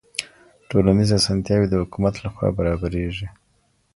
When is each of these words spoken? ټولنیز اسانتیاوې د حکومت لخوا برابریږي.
ټولنیز 0.69 1.09
اسانتیاوې 1.19 1.67
د 1.69 1.73
حکومت 1.81 2.13
لخوا 2.23 2.47
برابریږي. 2.59 3.27